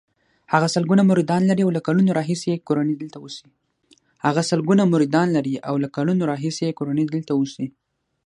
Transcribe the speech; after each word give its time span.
هغه 0.53 0.67
سلګونه 0.75 1.03
مریدان 1.11 1.41
لري 1.49 1.63
او 1.63 1.71
له 1.75 1.81
کلونو 1.87 2.11
راهیسې 6.29 6.63
یې 6.67 6.73
کورنۍ 6.77 7.05
دلته 7.17 7.33
اوسي. 7.37 7.65